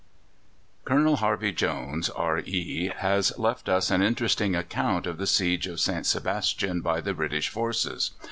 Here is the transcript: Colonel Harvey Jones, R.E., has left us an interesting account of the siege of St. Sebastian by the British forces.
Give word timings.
Colonel 0.83 1.17
Harvey 1.17 1.51
Jones, 1.51 2.09
R.E., 2.09 2.87
has 2.87 3.37
left 3.37 3.69
us 3.69 3.91
an 3.91 4.01
interesting 4.01 4.55
account 4.55 5.05
of 5.05 5.19
the 5.19 5.27
siege 5.27 5.67
of 5.67 5.79
St. 5.79 6.07
Sebastian 6.07 6.81
by 6.81 7.01
the 7.01 7.13
British 7.13 7.49
forces. 7.49 8.09